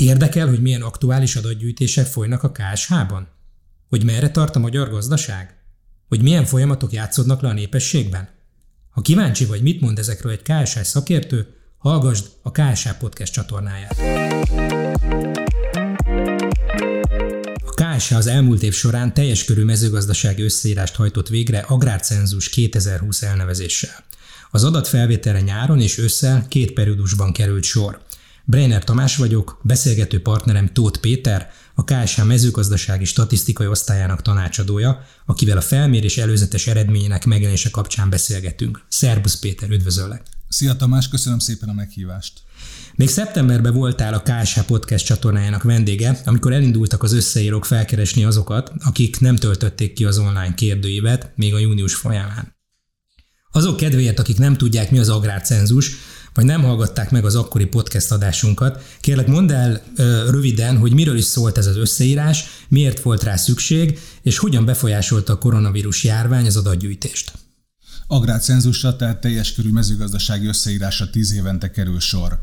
Érdekel, 0.00 0.48
hogy 0.48 0.60
milyen 0.60 0.82
aktuális 0.82 1.36
adatgyűjtések 1.36 2.06
folynak 2.06 2.42
a 2.42 2.52
KSH-ban? 2.52 3.28
Hogy 3.88 4.04
merre 4.04 4.30
tart 4.30 4.56
a 4.56 4.58
magyar 4.58 4.90
gazdaság? 4.90 5.54
Hogy 6.08 6.22
milyen 6.22 6.44
folyamatok 6.44 6.92
játszódnak 6.92 7.40
le 7.40 7.48
a 7.48 7.52
népességben? 7.52 8.28
Ha 8.90 9.00
kíváncsi 9.00 9.44
vagy, 9.44 9.62
mit 9.62 9.80
mond 9.80 9.98
ezekről 9.98 10.32
egy 10.32 10.42
KSH 10.42 10.80
szakértő, 10.80 11.46
hallgasd 11.78 12.26
a 12.42 12.50
KSH 12.50 12.92
Podcast 12.98 13.32
csatornáját. 13.32 13.96
A 17.66 17.74
KSH 17.74 18.14
az 18.14 18.26
elmúlt 18.26 18.62
év 18.62 18.74
során 18.74 19.14
teljes 19.14 19.44
körű 19.44 19.64
mezőgazdasági 19.64 20.42
összeírást 20.42 20.94
hajtott 20.94 21.28
végre 21.28 21.58
Agrárcenzus 21.58 22.48
2020 22.48 23.22
elnevezéssel. 23.22 24.04
Az 24.50 24.64
adatfelvételre 24.64 25.40
nyáron 25.40 25.80
és 25.80 25.98
ősszel 25.98 26.46
két 26.48 26.72
periódusban 26.72 27.32
került 27.32 27.64
sor– 27.64 28.00
Breiner 28.50 28.84
Tamás 28.84 29.16
vagyok, 29.16 29.60
beszélgető 29.62 30.22
partnerem 30.22 30.72
Tóth 30.72 31.00
Péter, 31.00 31.50
a 31.74 31.84
KSH 31.84 32.24
mezőgazdasági 32.24 33.04
statisztikai 33.04 33.66
osztályának 33.66 34.22
tanácsadója, 34.22 35.02
akivel 35.26 35.56
a 35.56 35.60
felmérés 35.60 36.18
előzetes 36.18 36.66
eredményének 36.66 37.24
megjelenése 37.24 37.70
kapcsán 37.70 38.10
beszélgetünk. 38.10 38.84
Szerbusz 38.88 39.38
Péter, 39.38 39.70
üdvözöllek! 39.70 40.22
Szia 40.48 40.76
Tamás, 40.76 41.08
köszönöm 41.08 41.38
szépen 41.38 41.68
a 41.68 41.72
meghívást! 41.72 42.40
Még 42.94 43.08
szeptemberben 43.08 43.74
voltál 43.74 44.14
a 44.14 44.22
KSH 44.22 44.60
Podcast 44.60 45.04
csatornájának 45.04 45.62
vendége, 45.62 46.20
amikor 46.24 46.52
elindultak 46.52 47.02
az 47.02 47.12
összeírók 47.12 47.64
felkeresni 47.64 48.24
azokat, 48.24 48.72
akik 48.78 49.20
nem 49.20 49.36
töltötték 49.36 49.92
ki 49.92 50.04
az 50.04 50.18
online 50.18 50.54
kérdőívet 50.54 51.32
még 51.36 51.54
a 51.54 51.58
június 51.58 51.94
folyamán. 51.94 52.58
Azok 53.52 53.76
kedvéért, 53.76 54.18
akik 54.18 54.38
nem 54.38 54.56
tudják, 54.56 54.90
mi 54.90 54.98
az 54.98 55.08
agrárcenzus, 55.08 55.92
vagy 56.34 56.44
nem 56.44 56.62
hallgatták 56.62 57.10
meg 57.10 57.24
az 57.24 57.34
akkori 57.34 57.64
podcast 57.64 58.10
adásunkat, 58.12 58.82
kérlek 59.00 59.26
mondd 59.26 59.52
el 59.52 59.82
röviden, 60.30 60.76
hogy 60.76 60.92
miről 60.92 61.16
is 61.16 61.24
szólt 61.24 61.58
ez 61.58 61.66
az 61.66 61.76
összeírás, 61.76 62.44
miért 62.68 63.00
volt 63.00 63.22
rá 63.22 63.36
szükség, 63.36 63.98
és 64.22 64.38
hogyan 64.38 64.64
befolyásolta 64.64 65.32
a 65.32 65.38
koronavírus 65.38 66.04
járvány 66.04 66.46
az 66.46 66.56
adatgyűjtést. 66.56 67.32
Agrárcenzusra, 68.06 68.96
tehát 68.96 69.20
teljes 69.20 69.54
körű 69.54 69.70
mezőgazdasági 69.70 70.46
összeírásra 70.46 71.10
tíz 71.10 71.32
évente 71.32 71.70
kerül 71.70 72.00
sor. 72.00 72.40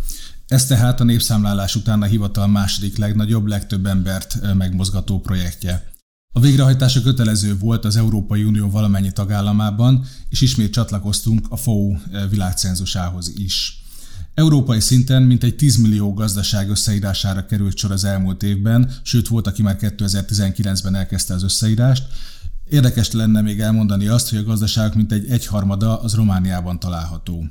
Ez 0.48 0.66
tehát 0.66 1.00
a 1.00 1.04
népszámlálás 1.04 1.76
után 1.76 2.02
a 2.02 2.06
hivatal 2.06 2.48
második 2.48 2.98
legnagyobb, 2.98 3.48
legtöbb 3.48 3.86
embert 3.86 4.54
megmozgató 4.54 5.20
projektje. 5.20 5.92
A 6.38 6.40
végrehajtása 6.40 7.02
kötelező 7.02 7.58
volt 7.58 7.86
az 7.86 7.96
Európai 7.96 8.44
Unió 8.44 8.70
valamennyi 8.70 9.12
tagállamában, 9.12 10.06
és 10.30 10.42
ismét 10.42 10.72
csatlakoztunk 10.72 11.46
a 11.50 11.58
FOU 11.58 11.96
világcenzusához 12.30 13.32
is. 13.36 13.84
Európai 14.34 14.80
szinten 14.80 15.24
mintegy 15.24 15.56
10 15.56 15.76
millió 15.76 16.14
gazdaság 16.14 16.70
összeírására 16.70 17.46
került 17.46 17.78
sor 17.78 17.92
az 17.92 18.04
elmúlt 18.04 18.44
évben, 18.44 18.92
sőt 19.04 19.28
volt, 19.28 19.48
aki 19.48 19.62
már 19.62 19.78
2019-ben 19.80 20.96
elkezdte 20.96 21.34
az 21.34 21.44
összeírást. 21.44 22.04
Érdekes 22.70 23.12
lenne 23.12 23.42
még 23.42 23.60
elmondani 23.60 24.08
azt, 24.08 24.30
hogy 24.30 24.40
a 24.40 24.44
gazdaságok 24.44 24.96
mintegy 24.96 25.30
egyharmada 25.30 26.02
az 26.02 26.14
Romániában 26.14 26.80
található. 26.80 27.46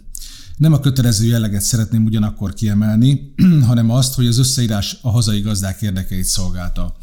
Nem 0.56 0.72
a 0.72 0.80
kötelező 0.80 1.26
jelleget 1.26 1.62
szeretném 1.62 2.04
ugyanakkor 2.04 2.54
kiemelni, 2.54 3.34
hanem 3.68 3.90
azt, 3.90 4.14
hogy 4.14 4.26
az 4.26 4.38
összeírás 4.38 4.98
a 5.02 5.10
hazai 5.10 5.40
gazdák 5.40 5.82
érdekeit 5.82 6.24
szolgálta. 6.24 6.96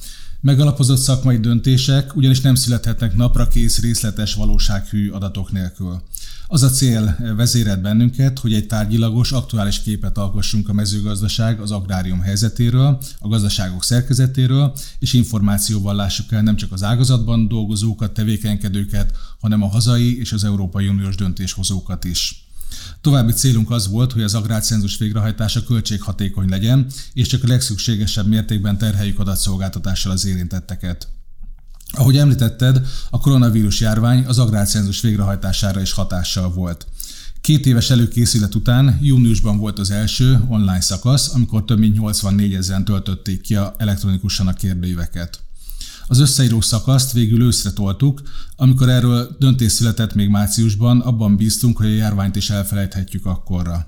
Megalapozott 0.43 0.97
szakmai 0.97 1.37
döntések 1.37 2.15
ugyanis 2.15 2.41
nem 2.41 2.55
születhetnek 2.55 3.15
napra 3.15 3.47
kész 3.47 3.79
részletes 3.79 4.33
valósághű 4.33 5.09
adatok 5.09 5.51
nélkül. 5.51 6.01
Az 6.47 6.63
a 6.63 6.69
cél 6.69 7.17
vezérelt 7.35 7.81
bennünket, 7.81 8.39
hogy 8.39 8.53
egy 8.53 8.67
tárgyilagos, 8.67 9.31
aktuális 9.31 9.81
képet 9.81 10.17
alkossunk 10.17 10.69
a 10.69 10.73
mezőgazdaság, 10.73 11.59
az 11.59 11.71
agrárium 11.71 12.19
helyzetéről, 12.19 12.97
a 13.19 13.27
gazdaságok 13.27 13.83
szerkezetéről, 13.83 14.73
és 14.99 15.13
információval 15.13 15.95
lássuk 15.95 16.31
el 16.31 16.41
nem 16.41 16.55
csak 16.55 16.71
az 16.71 16.83
ágazatban 16.83 17.47
dolgozókat, 17.47 18.13
tevékenykedőket, 18.13 19.17
hanem 19.39 19.63
a 19.63 19.67
hazai 19.67 20.19
és 20.19 20.31
az 20.31 20.43
Európai 20.43 20.87
Uniós 20.87 21.15
döntéshozókat 21.15 22.03
is. 22.03 22.42
További 23.01 23.31
célunk 23.31 23.71
az 23.71 23.87
volt, 23.87 24.11
hogy 24.11 24.23
az 24.23 24.33
agrárcenzus 24.33 24.97
végrehajtása 24.97 25.63
költséghatékony 25.63 26.49
legyen, 26.49 26.87
és 27.13 27.27
csak 27.27 27.43
a 27.43 27.47
legszükségesebb 27.47 28.27
mértékben 28.27 28.77
terheljük 28.77 29.19
adatszolgáltatással 29.19 30.11
az 30.11 30.25
érintetteket. 30.25 31.07
Ahogy 31.91 32.17
említetted, 32.17 32.87
a 33.09 33.19
koronavírus 33.19 33.79
járvány 33.79 34.25
az 34.25 34.39
agrárcenzus 34.39 35.01
végrehajtására 35.01 35.81
is 35.81 35.91
hatással 35.91 36.49
volt. 36.49 36.87
Két 37.41 37.65
éves 37.65 37.89
előkészület 37.89 38.55
után 38.55 38.99
júniusban 39.01 39.57
volt 39.57 39.79
az 39.79 39.91
első 39.91 40.39
online 40.47 40.81
szakasz, 40.81 41.33
amikor 41.33 41.65
több 41.65 41.79
mint 41.79 41.95
84 41.95 42.53
ezeren 42.53 42.85
töltötték 42.85 43.41
ki 43.41 43.57
elektronikusan 43.77 44.47
a 44.47 44.53
kérdőíveket. 44.53 45.39
Az 46.07 46.19
összeíró 46.19 46.61
szakaszt 46.61 47.11
végül 47.11 47.41
őszre 47.41 47.71
toltuk, 47.71 48.21
amikor 48.55 48.89
erről 48.89 49.35
döntés 49.39 49.71
született 49.71 50.13
még 50.13 50.29
márciusban, 50.29 50.99
abban 50.99 51.35
bíztunk, 51.35 51.77
hogy 51.77 51.85
a 51.85 51.89
járványt 51.89 52.35
is 52.35 52.49
elfelejthetjük 52.49 53.25
akkorra. 53.25 53.87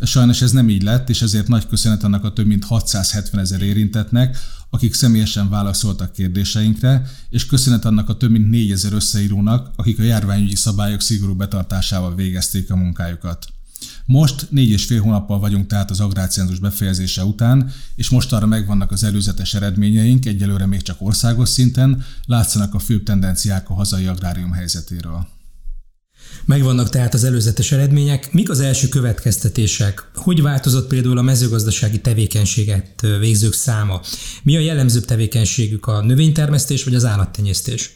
Sajnos 0.00 0.42
ez 0.42 0.50
nem 0.50 0.68
így 0.68 0.82
lett, 0.82 1.08
és 1.08 1.22
ezért 1.22 1.48
nagy 1.48 1.66
köszönet 1.66 2.04
annak 2.04 2.24
a 2.24 2.32
több 2.32 2.46
mint 2.46 2.64
670 2.64 3.40
ezer 3.40 3.62
érintetnek, 3.62 4.38
akik 4.70 4.94
személyesen 4.94 5.48
válaszoltak 5.48 6.12
kérdéseinkre, 6.12 7.10
és 7.30 7.46
köszönet 7.46 7.84
annak 7.84 8.08
a 8.08 8.16
több 8.16 8.30
mint 8.30 8.50
4000 8.50 8.92
összeírónak, 8.92 9.70
akik 9.76 9.98
a 9.98 10.02
járványügyi 10.02 10.56
szabályok 10.56 11.00
szigorú 11.00 11.34
betartásával 11.34 12.14
végezték 12.14 12.70
a 12.70 12.76
munkájukat. 12.76 13.46
Most 14.06 14.46
négy 14.50 14.70
és 14.70 14.84
fél 14.84 15.00
hónappal 15.00 15.38
vagyunk 15.38 15.66
tehát 15.66 15.90
az 15.90 16.00
agrárcenzus 16.00 16.58
befejezése 16.58 17.24
után, 17.24 17.70
és 17.94 18.10
most 18.10 18.32
arra 18.32 18.46
megvannak 18.46 18.92
az 18.92 19.04
előzetes 19.04 19.54
eredményeink, 19.54 20.26
egyelőre 20.26 20.66
még 20.66 20.82
csak 20.82 20.96
országos 20.98 21.48
szinten, 21.48 22.04
látszanak 22.26 22.74
a 22.74 22.78
főbb 22.78 23.02
tendenciák 23.02 23.70
a 23.70 23.74
hazai 23.74 24.06
agrárium 24.06 24.52
helyzetéről. 24.52 25.26
Megvannak 26.44 26.88
tehát 26.88 27.14
az 27.14 27.24
előzetes 27.24 27.72
eredmények. 27.72 28.32
Mik 28.32 28.50
az 28.50 28.60
első 28.60 28.88
következtetések? 28.88 30.10
Hogy 30.14 30.42
változott 30.42 30.88
például 30.88 31.18
a 31.18 31.22
mezőgazdasági 31.22 32.00
tevékenységet 32.00 33.00
végzők 33.00 33.52
száma? 33.52 34.00
Mi 34.42 34.56
a 34.56 34.60
jellemzőbb 34.60 35.04
tevékenységük 35.04 35.86
a 35.86 36.02
növénytermesztés 36.02 36.84
vagy 36.84 36.94
az 36.94 37.04
állattenyésztés? 37.04 37.94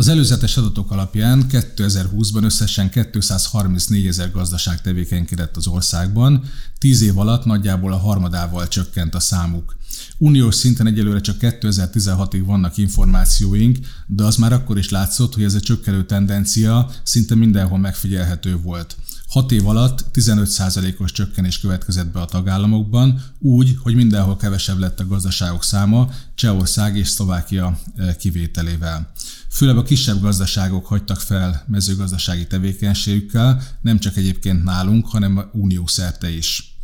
Az 0.00 0.08
előzetes 0.08 0.56
adatok 0.56 0.90
alapján 0.90 1.46
2020-ban 1.50 2.42
összesen 2.42 2.90
234 2.90 4.06
ezer 4.06 4.30
gazdaság 4.32 4.80
tevékenykedett 4.80 5.56
az 5.56 5.66
országban, 5.66 6.44
10 6.78 7.02
év 7.02 7.18
alatt 7.18 7.44
nagyjából 7.44 7.92
a 7.92 7.96
harmadával 7.96 8.68
csökkent 8.68 9.14
a 9.14 9.20
számuk. 9.20 9.76
Uniós 10.18 10.54
szinten 10.54 10.86
egyelőre 10.86 11.20
csak 11.20 11.36
2016-ig 11.40 12.42
vannak 12.44 12.76
információink, 12.76 13.78
de 14.06 14.24
az 14.24 14.36
már 14.36 14.52
akkor 14.52 14.78
is 14.78 14.88
látszott, 14.88 15.34
hogy 15.34 15.44
ez 15.44 15.54
a 15.54 15.60
csökkenő 15.60 16.04
tendencia 16.04 16.90
szinte 17.02 17.34
mindenhol 17.34 17.78
megfigyelhető 17.78 18.56
volt. 18.56 18.96
6 19.30 19.52
év 19.52 19.66
alatt 19.66 20.04
15%-os 20.12 21.12
csökkenés 21.12 21.60
következett 21.60 22.12
be 22.12 22.20
a 22.20 22.24
tagállamokban, 22.24 23.22
úgy, 23.38 23.76
hogy 23.82 23.94
mindenhol 23.94 24.36
kevesebb 24.36 24.78
lett 24.78 25.00
a 25.00 25.06
gazdaságok 25.06 25.64
száma, 25.64 26.10
Csehország 26.34 26.96
és 26.96 27.08
Szlovákia 27.08 27.78
eh, 27.96 28.14
kivételével. 28.14 29.12
Főleg 29.50 29.76
a 29.76 29.82
kisebb 29.82 30.20
gazdaságok 30.20 30.86
hagytak 30.86 31.20
fel 31.20 31.64
mezőgazdasági 31.66 32.46
tevékenységükkel, 32.46 33.62
nem 33.80 33.98
csak 33.98 34.16
egyébként 34.16 34.64
nálunk, 34.64 35.06
hanem 35.06 35.50
unió 35.52 35.86
szerte 35.86 36.30
is. 36.30 36.74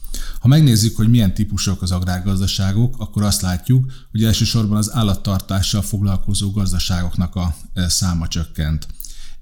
Ha 0.41 0.49
megnézzük, 0.49 0.97
hogy 0.97 1.09
milyen 1.09 1.34
típusok 1.34 1.83
az 1.83 1.91
agrárgazdaságok, 1.91 2.95
akkor 2.99 3.23
azt 3.23 3.43
látjuk, 3.43 3.93
hogy 4.11 4.25
elsősorban 4.25 4.77
az 4.77 4.95
állattartással 4.95 5.83
foglalkozó 5.83 6.51
gazdaságoknak 6.51 7.34
a 7.34 7.55
e, 7.75 7.89
száma 7.89 8.28
csökkent. 8.28 8.87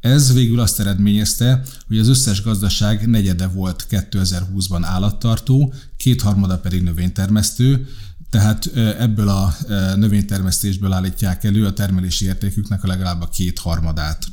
Ez 0.04 0.32
végül 0.32 0.60
azt 0.60 0.80
eredményezte, 0.80 1.62
hogy 1.86 1.98
az 1.98 2.08
összes 2.08 2.42
gazdaság 2.42 3.08
negyede 3.08 3.46
volt 3.46 3.86
2020-ban 3.90 4.80
állattartó, 4.82 5.74
kétharmada 5.96 6.58
pedig 6.58 6.82
növénytermesztő, 6.82 7.86
tehát 8.30 8.66
ebből 8.98 9.28
a 9.28 9.54
növénytermesztésből 9.96 10.92
állítják 10.92 11.44
elő 11.44 11.66
a 11.66 11.72
termelési 11.72 12.24
értéküknek 12.24 12.84
a 12.84 12.86
legalább 12.86 13.20
a 13.20 13.28
kétharmadát. 13.28 14.26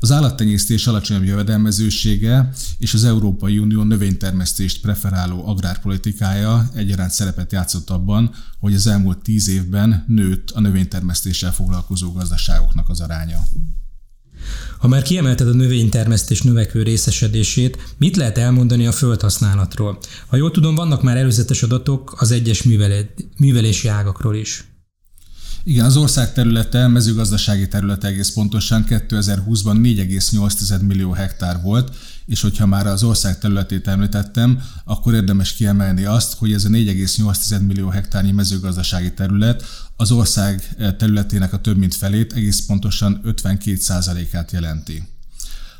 Az 0.00 0.12
állattenyésztés 0.12 0.86
alacsonyabb 0.86 1.24
jövedelmezősége 1.24 2.50
és 2.78 2.94
az 2.94 3.04
Európai 3.04 3.58
Unió 3.58 3.82
növénytermesztést 3.82 4.80
preferáló 4.80 5.46
agrárpolitikája 5.46 6.70
egyaránt 6.74 7.12
szerepet 7.12 7.52
játszott 7.52 7.90
abban, 7.90 8.34
hogy 8.58 8.74
az 8.74 8.86
elmúlt 8.86 9.18
tíz 9.18 9.48
évben 9.48 10.04
nőtt 10.08 10.50
a 10.50 10.60
növénytermesztéssel 10.60 11.52
foglalkozó 11.52 12.12
gazdaságoknak 12.12 12.88
az 12.88 13.00
aránya. 13.00 13.38
Ha 14.78 14.88
már 14.88 15.02
kiemelted 15.02 15.48
a 15.48 15.52
növénytermesztés 15.52 16.42
növekvő 16.42 16.82
részesedését, 16.82 17.78
mit 17.98 18.16
lehet 18.16 18.38
elmondani 18.38 18.86
a 18.86 18.92
földhasználatról? 18.92 19.98
Ha 20.26 20.36
jól 20.36 20.50
tudom, 20.50 20.74
vannak 20.74 21.02
már 21.02 21.16
előzetes 21.16 21.62
adatok 21.62 22.14
az 22.18 22.30
egyes 22.30 22.62
művelési 23.36 23.88
ágakról 23.88 24.34
is. 24.34 24.64
Igen, 25.68 25.84
az 25.84 25.96
ország 25.96 26.32
területe, 26.32 26.88
mezőgazdasági 26.88 27.68
területe 27.68 28.06
egész 28.06 28.30
pontosan 28.30 28.84
2020-ban 28.88 29.76
4,8 29.76 30.86
millió 30.86 31.12
hektár 31.12 31.60
volt, 31.62 31.96
és 32.26 32.40
hogyha 32.40 32.66
már 32.66 32.86
az 32.86 33.02
ország 33.02 33.38
területét 33.38 33.88
említettem, 33.88 34.62
akkor 34.84 35.14
érdemes 35.14 35.52
kiemelni 35.52 36.04
azt, 36.04 36.34
hogy 36.34 36.52
ez 36.52 36.64
a 36.64 36.68
4,8 36.68 37.66
millió 37.66 37.88
hektárnyi 37.88 38.32
mezőgazdasági 38.32 39.12
terület 39.12 39.64
az 39.96 40.10
ország 40.10 40.76
területének 40.98 41.52
a 41.52 41.60
több 41.60 41.76
mint 41.76 41.94
felét, 41.94 42.32
egész 42.32 42.66
pontosan 42.66 43.20
52%-át 43.24 44.52
jelenti. 44.52 45.15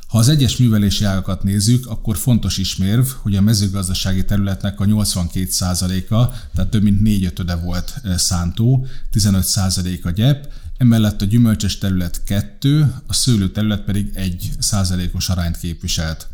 Ha 0.07 0.17
az 0.17 0.29
egyes 0.29 0.57
művelési 0.57 1.03
ágakat 1.03 1.43
nézzük, 1.43 1.87
akkor 1.87 2.17
fontos 2.17 2.57
ismérv, 2.57 3.07
hogy 3.21 3.35
a 3.35 3.41
mezőgazdasági 3.41 4.25
területnek 4.25 4.79
a 4.79 4.85
82%-a, 4.85 6.27
tehát 6.55 6.69
több 6.69 6.83
mint 6.83 7.01
4 7.01 7.25
ötöde 7.25 7.55
volt 7.55 8.01
szántó, 8.15 8.87
15% 9.13 10.03
a 10.03 10.09
gyep, 10.09 10.53
emellett 10.77 11.21
a 11.21 11.25
gyümölcsös 11.25 11.77
terület 11.77 12.23
2, 12.23 12.93
a 13.07 13.13
szőlő 13.13 13.51
terület 13.51 13.83
pedig 13.83 14.11
1 14.13 14.51
százalékos 14.59 15.29
arányt 15.29 15.57
képviselt. 15.57 16.27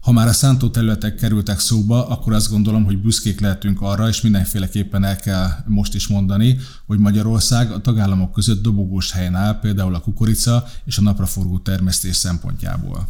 Ha 0.00 0.12
már 0.12 0.28
a 0.28 0.32
szántó 0.32 0.68
területek 0.68 1.14
kerültek 1.14 1.58
szóba, 1.58 2.08
akkor 2.08 2.32
azt 2.32 2.50
gondolom, 2.50 2.84
hogy 2.84 2.98
büszkék 2.98 3.40
lehetünk 3.40 3.80
arra, 3.80 4.08
és 4.08 4.20
mindenféleképpen 4.20 5.04
el 5.04 5.16
kell 5.16 5.48
most 5.66 5.94
is 5.94 6.06
mondani, 6.06 6.58
hogy 6.86 6.98
Magyarország 6.98 7.72
a 7.72 7.80
tagállamok 7.80 8.32
között 8.32 8.62
dobogós 8.62 9.12
helyen 9.12 9.34
áll, 9.34 9.58
például 9.58 9.94
a 9.94 10.00
kukorica 10.00 10.66
és 10.84 10.98
a 10.98 11.02
napraforgó 11.02 11.58
termesztés 11.58 12.16
szempontjából. 12.16 13.08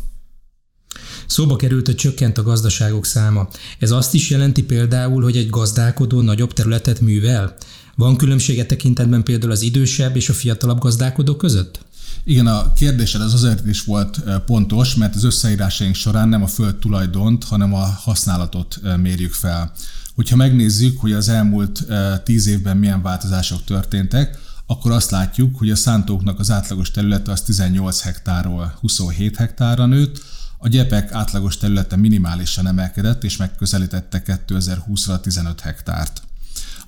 Szóba 1.26 1.56
került, 1.56 1.86
hogy 1.86 1.94
csökkent 1.94 2.38
a 2.38 2.42
gazdaságok 2.42 3.04
száma. 3.06 3.48
Ez 3.78 3.90
azt 3.90 4.14
is 4.14 4.30
jelenti 4.30 4.62
például, 4.62 5.22
hogy 5.22 5.36
egy 5.36 5.50
gazdálkodó 5.50 6.20
nagyobb 6.20 6.52
területet 6.52 7.00
művel? 7.00 7.56
Van 7.96 8.16
különbsége 8.16 8.66
tekintetben 8.66 9.22
például 9.22 9.52
az 9.52 9.62
idősebb 9.62 10.16
és 10.16 10.28
a 10.28 10.32
fiatalabb 10.32 10.78
gazdálkodók 10.78 11.38
között? 11.38 11.84
Igen, 12.24 12.46
a 12.46 12.72
kérdésed 12.72 13.20
az 13.20 13.34
azért 13.34 13.66
is 13.66 13.84
volt 13.84 14.22
pontos, 14.46 14.94
mert 14.94 15.14
az 15.14 15.24
összeírásaink 15.24 15.94
során 15.94 16.28
nem 16.28 16.42
a 16.42 16.46
föld 16.46 16.76
tulajdont, 16.76 17.44
hanem 17.44 17.74
a 17.74 17.84
használatot 17.84 18.80
mérjük 18.96 19.32
fel. 19.32 19.72
Hogyha 20.14 20.36
megnézzük, 20.36 21.00
hogy 21.00 21.12
az 21.12 21.28
elmúlt 21.28 21.86
tíz 22.24 22.46
évben 22.46 22.76
milyen 22.76 23.02
változások 23.02 23.64
történtek, 23.64 24.38
akkor 24.66 24.90
azt 24.90 25.10
látjuk, 25.10 25.58
hogy 25.58 25.70
a 25.70 25.76
szántóknak 25.76 26.38
az 26.38 26.50
átlagos 26.50 26.90
területe 26.90 27.32
az 27.32 27.42
18 27.42 28.00
hektárról 28.00 28.74
27 28.80 29.36
hektárra 29.36 29.86
nőtt, 29.86 30.22
a 30.58 30.68
gyepek 30.68 31.12
átlagos 31.12 31.56
területe 31.56 31.96
minimálisan 31.96 32.66
emelkedett, 32.66 33.24
és 33.24 33.36
megközelítette 33.36 34.22
2020-ra 34.26 35.20
15 35.20 35.60
hektárt. 35.60 36.22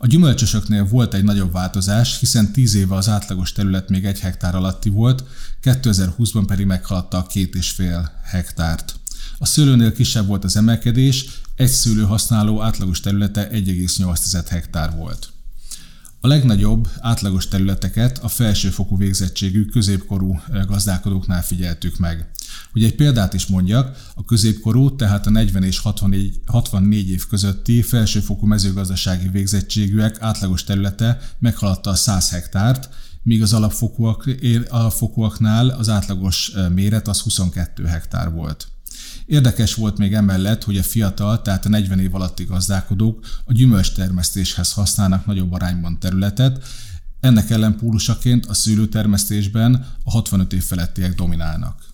A 0.04 0.06
gyümölcsösöknél 0.06 0.84
volt 0.84 1.14
egy 1.14 1.24
nagyobb 1.24 1.52
változás, 1.52 2.18
hiszen 2.18 2.52
10 2.52 2.74
éve 2.74 2.94
az 2.94 3.08
átlagos 3.08 3.52
terület 3.52 3.88
még 3.88 4.04
egy 4.04 4.20
hektár 4.20 4.54
alatti 4.54 4.88
volt, 4.88 5.24
2020-ban 5.62 6.44
pedig 6.46 6.66
meghaladta 6.66 7.18
a 7.18 7.26
két 7.26 7.54
és 7.54 7.70
fél 7.70 8.10
hektárt. 8.24 8.94
A 9.38 9.46
szőlőnél 9.46 9.92
kisebb 9.92 10.26
volt 10.26 10.44
az 10.44 10.56
emelkedés, 10.56 11.26
egy 11.56 11.68
szőlő 11.68 12.02
használó 12.02 12.62
átlagos 12.62 13.00
területe 13.00 13.48
1,8 13.50 14.44
hektár 14.48 14.96
volt. 14.96 15.28
A 16.20 16.26
legnagyobb 16.26 16.88
átlagos 17.00 17.48
területeket 17.48 18.18
a 18.18 18.28
felsőfokú 18.28 18.96
végzettségű 18.96 19.64
középkorú 19.64 20.40
gazdálkodóknál 20.66 21.42
figyeltük 21.42 21.98
meg. 21.98 22.30
Hogy 22.72 22.84
egy 22.84 22.94
példát 22.94 23.34
is 23.34 23.46
mondjak, 23.46 24.10
a 24.14 24.24
középkorú, 24.24 24.96
tehát 24.96 25.26
a 25.26 25.30
40 25.30 25.62
és 25.62 25.78
64, 25.78 26.40
64 26.46 27.10
év 27.10 27.26
közötti 27.26 27.82
felsőfokú 27.82 28.46
mezőgazdasági 28.46 29.28
végzettségűek 29.28 30.16
átlagos 30.20 30.64
területe 30.64 31.20
meghaladta 31.38 31.90
a 31.90 31.94
100 31.94 32.30
hektárt, 32.30 32.88
míg 33.22 33.42
az 33.42 33.52
alapfokúak, 33.52 34.30
alapfokúaknál 34.68 35.68
az 35.68 35.88
átlagos 35.88 36.52
méret 36.74 37.08
az 37.08 37.20
22 37.20 37.84
hektár 37.84 38.30
volt. 38.30 38.66
Érdekes 39.26 39.74
volt 39.74 39.98
még 39.98 40.14
emellett, 40.14 40.64
hogy 40.64 40.76
a 40.76 40.82
fiatal, 40.82 41.42
tehát 41.42 41.64
a 41.64 41.68
40 41.68 41.98
év 41.98 42.14
alatti 42.14 42.44
gazdálkodók 42.44 43.26
a 43.44 43.52
gyümölcs 43.52 43.92
termesztéshez 43.92 44.72
használnak 44.72 45.26
nagyobb 45.26 45.52
arányban 45.52 45.98
területet, 45.98 46.64
ennek 47.20 47.50
ellenpólusaként 47.50 48.46
a 48.46 48.54
szőlőtermesztésben 48.54 49.86
a 50.04 50.10
65 50.10 50.52
év 50.52 50.62
felettiek 50.62 51.14
dominálnak. 51.14 51.91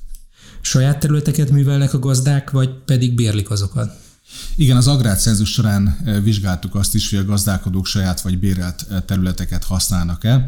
Saját 0.61 0.99
területeket 0.99 1.51
művelnek 1.51 1.95
a 1.95 1.99
gazdák, 1.99 2.51
vagy 2.51 2.71
pedig 2.85 3.15
bérlik 3.15 3.51
azokat? 3.51 4.07
Igen, 4.55 4.77
az 4.77 4.87
agrárcenzus 4.87 5.53
során 5.53 5.99
eh, 6.05 6.23
vizsgáltuk 6.23 6.75
azt 6.75 6.95
is, 6.95 7.11
hogy 7.11 7.19
a 7.19 7.25
gazdálkodók 7.25 7.87
saját 7.87 8.21
vagy 8.21 8.39
bérelt 8.39 8.87
eh, 8.91 9.01
területeket 9.01 9.65
használnak-e. 9.65 10.45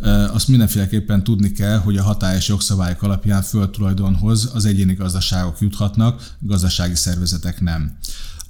Eh, 0.00 0.34
azt 0.34 0.48
mindenféleképpen 0.48 1.24
tudni 1.24 1.52
kell, 1.52 1.78
hogy 1.78 1.96
a 1.96 2.02
hatályos 2.02 2.48
jogszabályok 2.48 3.02
alapján 3.02 3.42
földtulajdonhoz 3.42 4.50
az 4.54 4.64
egyéni 4.64 4.94
gazdaságok 4.94 5.60
juthatnak, 5.60 6.34
gazdasági 6.38 6.94
szervezetek 6.94 7.60
nem. 7.60 7.98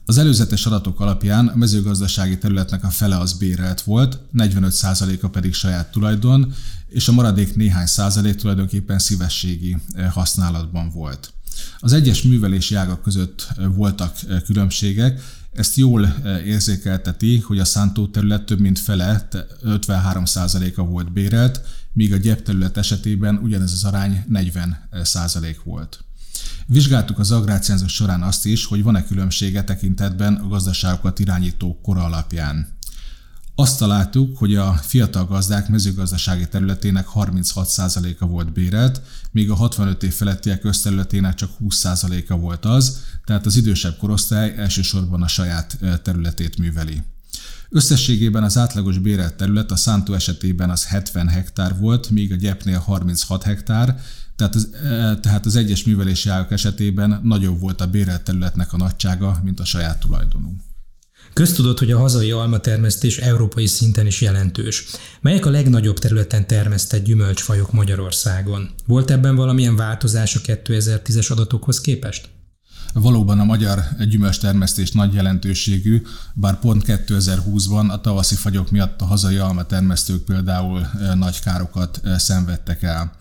Az 0.05 0.19
előzetes 0.19 0.67
adatok 0.67 1.00
alapján 1.00 1.47
a 1.47 1.56
mezőgazdasági 1.56 2.38
területnek 2.38 2.85
a 2.85 2.88
fele 2.88 3.19
az 3.19 3.32
bérelt 3.32 3.82
volt, 3.82 4.19
45%-a 4.35 5.29
pedig 5.29 5.55
saját 5.55 5.91
tulajdon, 5.91 6.52
és 6.88 7.08
a 7.08 7.12
maradék 7.12 7.56
néhány 7.56 7.87
százalék 7.87 8.35
tulajdonképpen 8.35 8.99
szívességi 8.99 9.76
eh, 9.93 10.12
használatban 10.12 10.91
volt. 10.91 11.32
Az 11.79 11.93
egyes 11.93 12.23
művelési 12.23 12.75
ágak 12.75 13.02
között 13.02 13.49
eh, 13.56 13.67
voltak 13.75 14.17
eh, 14.29 14.41
különbségek, 14.41 15.20
ezt 15.52 15.76
jól 15.76 16.17
érzékelteti, 16.44 17.38
hogy 17.38 17.58
a 17.58 17.64
szántó 17.64 18.06
terület 18.06 18.44
több 18.44 18.61
mint 18.61 18.79
fele, 18.79 19.29
53%-a 19.64 20.82
volt 20.82 21.12
bérelt, 21.12 21.61
míg 21.93 22.12
a 22.12 22.17
gyep 22.17 22.43
terület 22.43 22.76
esetében 22.76 23.37
ugyanez 23.37 23.73
az 23.73 23.85
arány 23.85 24.25
40% 24.32 25.56
volt. 25.64 26.05
Vizsgáltuk 26.67 27.19
az 27.19 27.31
agrárcenzus 27.31 27.93
során 27.93 28.23
azt 28.23 28.47
is, 28.47 28.65
hogy 28.65 28.83
van-e 28.83 29.05
különbsége 29.05 29.65
tekintetben 29.65 30.35
a 30.35 30.49
gazdaságokat 30.49 31.19
irányító 31.19 31.81
kora 31.83 32.05
alapján. 32.05 32.79
Azt 33.55 33.79
találtuk, 33.79 34.39
hogy 34.39 34.55
a 34.55 34.73
fiatal 34.73 35.27
gazdák 35.27 35.69
mezőgazdasági 35.69 36.49
területének 36.49 37.07
36%-a 37.15 38.27
volt 38.27 38.53
bérelt, 38.53 39.03
míg 39.31 39.51
a 39.51 39.55
65 39.55 40.03
év 40.03 40.12
felettiek 40.12 40.61
közterületének 40.61 41.35
csak 41.35 41.51
20%-a 41.61 42.37
volt 42.37 42.65
az, 42.65 42.99
tehát 43.25 43.47
az 43.47 43.56
idősebb 43.56 43.97
korosztály 43.97 44.55
elsősorban 44.56 45.23
a 45.23 45.29
saját 45.29 45.79
területét 46.03 46.59
műveli. 46.59 47.03
Összességében 47.69 48.43
az 48.43 48.59
átlagos 48.59 48.99
bérelt 48.99 49.35
terület 49.35 49.71
a 49.71 49.77
szántó 49.77 50.15
esetében 50.15 50.71
az 50.71 50.87
70 50.87 51.29
hektár 51.29 51.79
volt, 51.79 52.11
míg 52.11 52.33
a 52.33 52.37
gyepnél 52.37 52.79
36 52.79 53.43
hektár, 53.43 54.01
tehát 54.41 54.55
az, 54.55 54.69
tehát 55.21 55.47
az 55.47 55.57
egyes 55.57 55.85
művelési 55.85 56.29
ágak 56.29 56.51
esetében 56.51 57.21
nagyobb 57.23 57.61
volt 57.61 57.81
a 57.81 57.87
bérelt 57.87 58.23
területnek 58.23 58.73
a 58.73 58.77
nagysága, 58.77 59.41
mint 59.43 59.61
a 59.61 59.65
saját 59.65 60.01
tulajdonú. 60.01 60.57
Köztudott, 61.33 61.79
hogy 61.79 61.91
a 61.91 61.99
hazai 61.99 62.31
almatermesztés 62.31 63.19
európai 63.19 63.67
szinten 63.67 64.06
is 64.06 64.20
jelentős. 64.20 64.85
Melyek 65.20 65.47
a 65.47 65.51
legnagyobb 65.51 65.99
területen 65.99 66.47
termesztett 66.47 67.05
gyümölcsfajok 67.05 67.73
Magyarországon? 67.73 68.70
Volt 68.87 69.11
ebben 69.11 69.37
valamilyen 69.37 69.77
változás 69.77 70.37
a 70.37 70.41
2010-es 70.41 71.31
adatokhoz 71.31 71.81
képest? 71.81 72.29
Valóban 72.94 73.41
a 73.41 73.44
magyar 73.44 73.85
gyümölcstermesztés 74.09 74.91
nagy 74.93 75.15
jelentőségű, 75.15 76.03
bár 76.35 76.59
pont 76.59 76.85
2020-ban 76.87 77.89
a 77.89 78.01
tavaszi 78.01 78.35
fagyok 78.35 78.70
miatt 78.70 79.01
a 79.01 79.05
hazai 79.05 79.37
almatermesztők 79.37 80.25
például 80.25 80.87
nagy 81.15 81.41
károkat 81.41 82.01
szenvedtek 82.17 82.82
el. 82.82 83.19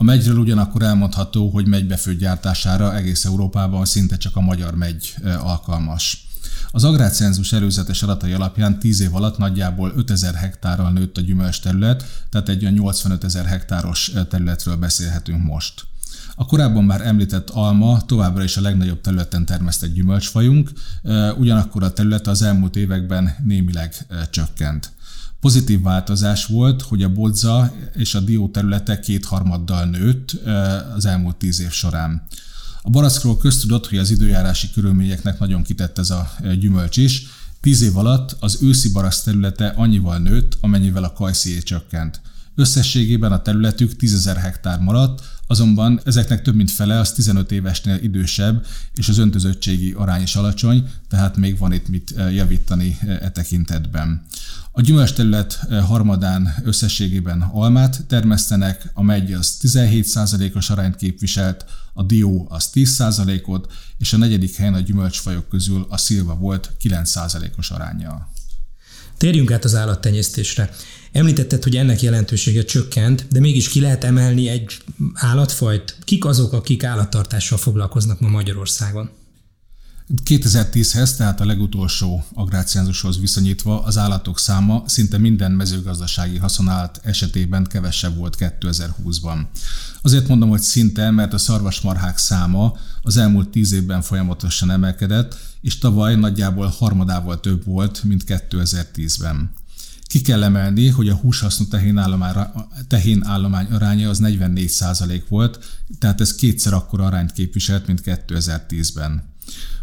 A 0.00 0.04
megyről 0.04 0.38
ugyanakkor 0.38 0.82
elmondható, 0.82 1.50
hogy 1.50 1.66
megybefőtt 1.66 2.18
gyártására 2.18 2.96
egész 2.96 3.24
Európában 3.24 3.84
szinte 3.84 4.16
csak 4.16 4.36
a 4.36 4.40
magyar 4.40 4.74
megy 4.74 5.14
alkalmas. 5.38 6.26
Az 6.70 6.84
agrárcenzus 6.84 7.52
előzetes 7.52 8.02
adatai 8.02 8.32
alapján 8.32 8.78
10 8.78 9.00
év 9.00 9.14
alatt 9.14 9.38
nagyjából 9.38 9.92
5000 9.96 10.34
hektárral 10.34 10.92
nőtt 10.92 11.16
a 11.16 11.20
gyümölcs 11.20 11.60
terület, 11.60 12.04
tehát 12.30 12.48
egy 12.48 12.62
olyan 12.62 12.74
85 12.74 13.24
ezer 13.24 13.44
hektáros 13.44 14.12
területről 14.28 14.76
beszélhetünk 14.76 15.42
most. 15.42 15.84
A 16.34 16.46
korábban 16.46 16.84
már 16.84 17.06
említett 17.06 17.50
alma 17.50 18.04
továbbra 18.06 18.42
is 18.42 18.56
a 18.56 18.60
legnagyobb 18.60 19.00
területen 19.00 19.46
termesztett 19.46 19.92
gyümölcsfajunk, 19.92 20.70
ugyanakkor 21.38 21.82
a 21.82 21.92
terület 21.92 22.26
az 22.26 22.42
elmúlt 22.42 22.76
években 22.76 23.36
némileg 23.44 23.94
csökkent. 24.30 24.92
Pozitív 25.40 25.82
változás 25.82 26.46
volt, 26.46 26.82
hogy 26.82 27.02
a 27.02 27.12
bodza 27.12 27.72
és 27.96 28.14
a 28.14 28.20
dió 28.20 28.48
területe 28.48 29.00
kétharmaddal 29.00 29.84
nőtt 29.84 30.30
az 30.96 31.06
elmúlt 31.06 31.36
tíz 31.36 31.60
év 31.60 31.70
során. 31.70 32.22
A 32.82 32.90
barackról 32.90 33.38
köztudott, 33.38 33.88
hogy 33.88 33.98
az 33.98 34.10
időjárási 34.10 34.70
körülményeknek 34.70 35.38
nagyon 35.38 35.62
kitett 35.62 35.98
ez 35.98 36.10
a 36.10 36.30
gyümölcs 36.58 36.96
is. 36.96 37.26
Tíz 37.60 37.82
év 37.82 37.96
alatt 37.96 38.36
az 38.40 38.58
őszi 38.62 38.90
barack 38.90 39.22
területe 39.22 39.68
annyival 39.76 40.18
nőtt, 40.18 40.56
amennyivel 40.60 41.04
a 41.04 41.12
kajszié 41.12 41.58
csökkent. 41.58 42.20
Összességében 42.54 43.32
a 43.32 43.42
területük 43.42 43.92
10.000 44.00 44.36
hektár 44.40 44.78
maradt, 44.78 45.22
azonban 45.50 46.00
ezeknek 46.04 46.42
több 46.42 46.54
mint 46.54 46.70
fele 46.70 46.98
az 46.98 47.12
15 47.12 47.52
évesnél 47.52 47.98
idősebb, 48.02 48.66
és 48.94 49.08
az 49.08 49.18
öntözöttségi 49.18 49.92
arány 49.92 50.22
is 50.22 50.36
alacsony, 50.36 50.88
tehát 51.08 51.36
még 51.36 51.58
van 51.58 51.72
itt 51.72 51.88
mit 51.88 52.12
e, 52.16 52.30
javítani 52.32 52.98
e, 53.00 53.10
e 53.10 53.30
tekintetben. 53.30 54.24
A 54.72 54.80
gyümölcs 54.80 55.12
terület 55.12 55.52
harmadán 55.86 56.54
összességében 56.64 57.42
almát 57.42 58.04
termesztenek, 58.06 58.90
a 58.94 59.02
megy 59.02 59.32
az 59.32 59.56
17%-os 59.62 60.70
arányt 60.70 60.96
képviselt, 60.96 61.64
a 61.92 62.02
dió 62.02 62.46
az 62.50 62.70
10%-ot, 62.74 63.72
és 63.98 64.12
a 64.12 64.16
negyedik 64.16 64.56
helyen 64.56 64.74
a 64.74 64.80
gyümölcsfajok 64.80 65.48
közül 65.48 65.86
a 65.88 65.96
szilva 65.96 66.34
volt 66.34 66.72
9%-os 66.82 67.70
arányjal. 67.70 68.28
Térjünk 69.20 69.52
át 69.52 69.64
az 69.64 69.74
állattenyésztésre. 69.74 70.70
Említetted, 71.12 71.62
hogy 71.62 71.76
ennek 71.76 72.02
jelentősége 72.02 72.64
csökkent, 72.64 73.26
de 73.30 73.40
mégis 73.40 73.68
ki 73.68 73.80
lehet 73.80 74.04
emelni 74.04 74.48
egy 74.48 74.76
állatfajt? 75.14 75.96
Kik 76.04 76.24
azok, 76.24 76.52
akik 76.52 76.84
állattartással 76.84 77.58
foglalkoznak 77.58 78.20
ma 78.20 78.28
Magyarországon? 78.28 79.10
2010-hez, 80.24 81.16
tehát 81.16 81.40
a 81.40 81.44
legutolsó 81.44 82.24
agrácienzushoz 82.34 83.20
viszonyítva 83.20 83.82
az 83.82 83.98
állatok 83.98 84.38
száma 84.38 84.82
szinte 84.86 85.18
minden 85.18 85.52
mezőgazdasági 85.52 86.36
haszonállat 86.36 87.00
esetében 87.02 87.66
kevesebb 87.66 88.16
volt 88.16 88.36
2020-ban. 88.38 89.46
Azért 90.02 90.28
mondom, 90.28 90.48
hogy 90.48 90.60
szinte, 90.60 91.10
mert 91.10 91.32
a 91.32 91.38
szarvasmarhák 91.38 92.18
száma 92.18 92.76
az 93.02 93.16
elmúlt 93.16 93.48
10 93.48 93.72
évben 93.72 94.02
folyamatosan 94.02 94.70
emelkedett, 94.70 95.36
és 95.60 95.78
tavaly 95.78 96.16
nagyjából 96.16 96.66
harmadával 96.66 97.40
több 97.40 97.64
volt, 97.64 98.02
mint 98.04 98.24
2010-ben. 98.26 99.52
Ki 100.02 100.20
kell 100.20 100.42
emelni, 100.42 100.88
hogy 100.88 101.08
a 101.08 101.14
húshasznú 101.14 101.66
tehén 102.88 103.24
állomány 103.24 103.66
aránya 103.66 104.08
az 104.08 104.18
44% 104.22 105.22
volt, 105.28 105.80
tehát 105.98 106.20
ez 106.20 106.34
kétszer 106.34 106.72
akkora 106.72 107.04
arányt 107.04 107.32
képviselt, 107.32 107.86
mint 107.86 108.02
2010-ben. 108.04 109.28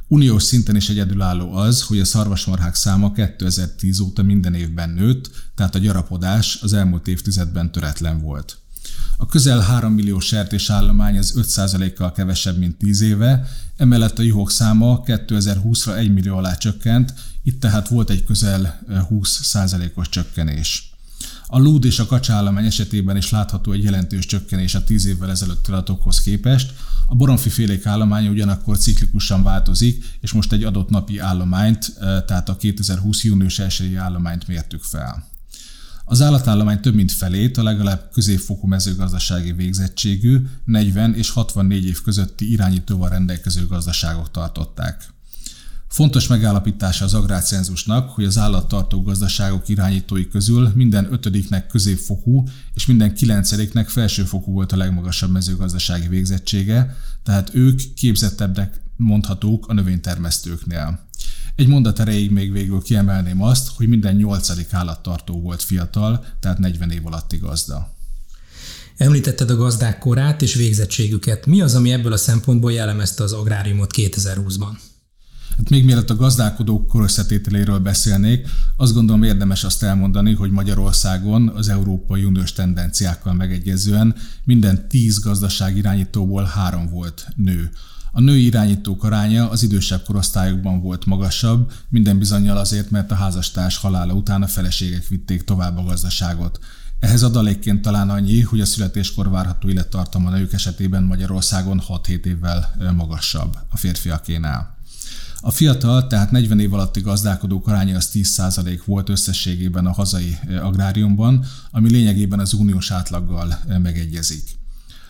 Uniós 0.09 0.43
szinten 0.43 0.75
is 0.75 0.89
egyedülálló 0.89 1.53
az, 1.53 1.83
hogy 1.83 1.99
a 1.99 2.05
szarvasmarhák 2.05 2.75
száma 2.75 3.11
2010 3.11 3.99
óta 3.99 4.23
minden 4.23 4.53
évben 4.53 4.89
nőtt, 4.89 5.29
tehát 5.55 5.75
a 5.75 5.79
gyarapodás 5.79 6.59
az 6.61 6.73
elmúlt 6.73 7.07
évtizedben 7.07 7.71
töretlen 7.71 8.21
volt. 8.21 8.57
A 9.17 9.25
közel 9.25 9.59
3 9.59 9.93
millió 9.93 10.19
sertés 10.19 10.69
állomány 10.69 11.17
az 11.17 11.33
5%-kal 11.37 12.11
kevesebb, 12.11 12.57
mint 12.57 12.77
10 12.77 13.01
éve, 13.01 13.47
emellett 13.77 14.19
a 14.19 14.21
juhok 14.21 14.51
száma 14.51 15.03
2020-ra 15.05 15.97
1 15.97 16.13
millió 16.13 16.35
alá 16.35 16.55
csökkent, 16.55 17.13
itt 17.43 17.59
tehát 17.59 17.87
volt 17.87 18.09
egy 18.09 18.23
közel 18.23 18.79
20%-os 18.89 20.09
csökkenés. 20.09 20.87
A 21.50 21.60
lúd 21.60 21.86
és 21.86 22.00
a 22.00 22.06
kacsállomány 22.06 22.66
esetében 22.66 23.18
is 23.18 23.30
látható 23.30 23.72
egy 23.72 23.84
jelentős 23.84 24.25
csökkenés 24.25 24.75
a 24.75 24.84
10 24.84 25.06
évvel 25.06 25.30
ezelőtti 25.30 25.72
adatokhoz 25.72 26.22
képest. 26.22 26.74
A 27.06 27.16
boromfi 27.16 27.50
félék 27.50 27.86
állománya 27.86 28.30
ugyanakkor 28.30 28.77
ciklikusan 28.77 29.44
változik, 29.44 30.06
és 30.22 30.32
most 30.32 30.54
egy 30.54 30.63
adott 30.63 30.89
napi 30.89 31.20
állományt, 31.20 31.94
tehát 32.00 32.50
a 32.50 32.56
2020. 32.56 33.24
június 33.24 33.60
1 33.60 33.96
állományt 33.96 34.48
mértük 34.48 34.84
fel. 34.84 35.27
Az 36.06 36.22
állatállomány 36.22 36.80
több 36.80 36.96
mint 36.96 37.12
felét 37.12 37.58
a 37.58 37.63
legalább 37.63 38.10
középfokú 38.12 38.68
mezőgazdasági 38.68 39.51
végzettségű, 39.51 40.42
40 40.66 41.13
és 41.16 41.30
64 41.30 41.86
év 41.86 42.01
közötti 42.01 42.51
irányítóval 42.51 43.10
rendelkező 43.10 43.68
gazdaságok 43.68 44.32
tartották. 44.32 45.16
Fontos 45.88 46.27
megállapítása 46.27 47.06
az 47.06 47.13
agrárcenzusnak, 47.13 48.10
hogy 48.10 48.25
az 48.25 48.38
állattartó 48.38 49.01
gazdaságok 49.01 49.70
irányítói 49.70 50.27
közül 50.27 50.72
minden 50.75 51.13
ötödiknek 51.13 51.67
középfokú 51.67 52.44
és 52.74 52.86
minden 52.86 53.13
kilencediknek 53.13 53.89
felsőfokú 53.89 54.51
volt 54.51 54.72
a 54.72 54.77
legmagasabb 54.77 55.32
mezőgazdasági 55.32 56.08
végzettsége, 56.08 56.96
tehát 57.24 57.50
ők 57.53 57.79
képzettebbnek 57.96 58.82
mondhatók 58.96 59.67
a 59.67 59.74
növénytermesztőknél. 59.74 61.00
Egy 61.56 61.67
mondat 61.67 62.00
erejéig 62.00 62.32
még 62.32 62.51
végül 62.51 62.82
kiemelném 62.82 63.41
azt, 63.41 63.70
hogy 63.75 63.88
minden 63.88 64.15
nyolcadik 64.15 64.74
állattartó 64.74 65.41
volt 65.41 65.62
fiatal, 65.62 66.25
tehát 66.39 66.58
40 66.58 66.91
év 66.91 67.06
alatti 67.06 67.38
gazda. 67.38 67.96
Említetted 68.98 69.50
a 69.50 69.56
gazdák 69.56 70.00
korát 70.00 70.41
és 70.41 70.53
végzettségüket. 70.53 71.46
Mi 71.46 71.62
az, 71.62 71.75
ami 71.75 71.91
ebből 71.91 72.12
a 72.12 72.17
szempontból 72.17 72.72
jellemezte 72.72 73.24
az 73.24 73.32
agráriumot 73.32 73.91
2020-ban? 73.96 74.77
Hát 75.57 75.69
még 75.69 75.85
mielőtt 75.85 76.09
a 76.09 76.15
gazdálkodók 76.15 76.87
korösszetételéről 76.87 77.79
beszélnék, 77.79 78.47
azt 78.75 78.93
gondolom 78.93 79.23
érdemes 79.23 79.63
azt 79.63 79.83
elmondani, 79.83 80.33
hogy 80.33 80.51
Magyarországon 80.51 81.49
az 81.49 81.69
Európai 81.69 82.23
Uniós 82.23 82.53
tendenciákkal 82.53 83.33
megegyezően 83.33 84.15
minden 84.43 84.87
tíz 84.87 85.19
gazdaság 85.19 85.77
irányítóból 85.77 86.43
három 86.43 86.89
volt 86.89 87.27
nő. 87.35 87.69
A 88.11 88.21
női 88.21 88.45
irányítók 88.45 89.03
aránya 89.03 89.49
az 89.49 89.63
idősebb 89.63 90.03
korosztályokban 90.03 90.81
volt 90.81 91.05
magasabb, 91.05 91.71
minden 91.89 92.17
bizonyal 92.17 92.57
azért, 92.57 92.91
mert 92.91 93.11
a 93.11 93.15
házastárs 93.15 93.77
halála 93.77 94.13
után 94.13 94.41
a 94.41 94.47
feleségek 94.47 95.07
vitték 95.07 95.43
tovább 95.43 95.77
a 95.77 95.83
gazdaságot. 95.83 96.59
Ehhez 96.99 97.23
adalékként 97.23 97.81
talán 97.81 98.09
annyi, 98.09 98.41
hogy 98.41 98.61
a 98.61 98.65
születéskor 98.65 99.29
várható 99.29 99.69
élettartama 99.69 100.29
nők 100.29 100.53
esetében 100.53 101.03
Magyarországon 101.03 101.81
6-7 101.87 102.25
évvel 102.25 102.93
magasabb 102.95 103.57
a 103.69 103.77
férfiakénál. 103.77 104.76
A 105.39 105.51
fiatal, 105.51 106.08
tehát 106.08 106.32
40 106.32 106.60
év 106.60 106.74
alatti 106.74 107.01
gazdálkodók 107.01 107.67
aránya 107.67 107.96
az 107.96 108.10
10% 108.13 108.79
volt 108.86 109.10
összességében 109.10 109.86
a 109.86 109.91
hazai 109.91 110.38
agráriumban, 110.62 111.46
ami 111.72 111.91
lényegében 111.91 112.39
az 112.39 112.53
uniós 112.53 112.91
átlaggal 112.91 113.60
megegyezik. 113.82 114.58